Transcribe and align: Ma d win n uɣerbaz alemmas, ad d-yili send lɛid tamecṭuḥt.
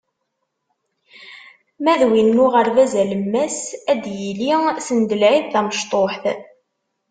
Ma 1.83 1.93
d 1.99 2.01
win 2.09 2.29
n 2.37 2.43
uɣerbaz 2.45 2.93
alemmas, 3.01 3.57
ad 3.91 3.99
d-yili 4.03 4.51
send 4.87 5.09
lɛid 5.21 5.45
tamecṭuḥt. 5.51 6.23